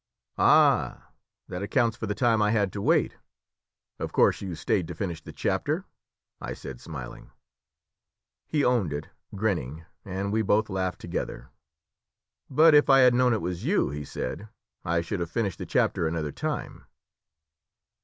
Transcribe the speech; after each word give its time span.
"Ah, 0.39 1.09
that 1.47 1.61
accounts 1.61 1.95
for 1.95 2.07
the 2.07 2.15
time 2.15 2.41
I 2.41 2.49
had 2.49 2.73
to 2.73 2.81
wait! 2.81 3.17
Of 3.99 4.11
course 4.11 4.41
you 4.41 4.55
stayed 4.55 4.87
to 4.87 4.95
finish 4.95 5.21
the 5.21 5.31
chapter?" 5.31 5.85
I 6.41 6.53
said, 6.55 6.81
smiling. 6.81 7.29
He 8.47 8.65
owned 8.65 8.93
it, 8.93 9.09
grinning, 9.35 9.85
and 10.03 10.33
we 10.33 10.41
both 10.41 10.71
laughed 10.71 11.01
together. 11.01 11.51
"But 12.49 12.73
if 12.73 12.89
I 12.89 13.01
had 13.01 13.13
known 13.13 13.31
it 13.33 13.43
was 13.43 13.63
you," 13.63 13.91
he 13.91 14.03
said, 14.03 14.49
"I 14.83 15.01
should 15.01 15.19
have 15.19 15.29
finished 15.29 15.59
the 15.59 15.67
chapter 15.67 16.07
another 16.07 16.31
time." 16.31 16.85